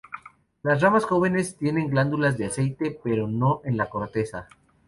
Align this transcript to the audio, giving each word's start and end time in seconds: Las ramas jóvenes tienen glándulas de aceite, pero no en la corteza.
Las 0.63 0.81
ramas 0.81 1.05
jóvenes 1.05 1.57
tienen 1.57 1.87
glándulas 1.91 2.35
de 2.35 2.45
aceite, 2.47 2.99
pero 3.03 3.27
no 3.27 3.61
en 3.65 3.77
la 3.77 3.87
corteza. 3.87 4.47